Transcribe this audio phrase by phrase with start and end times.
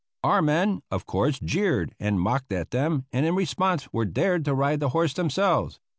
[0.23, 4.55] Our men, of course, jeered and mocked at them, and in response were dared to
[4.55, 5.79] ride the horse themselves.